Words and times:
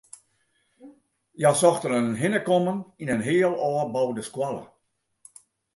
Hja 1.37 1.51
sochten 1.61 1.95
in 1.99 2.09
hinnekommen 2.21 2.77
yn 3.01 3.11
in 3.15 3.25
heal 3.27 3.53
ôfboude 3.69 4.23
skoalle. 4.29 4.63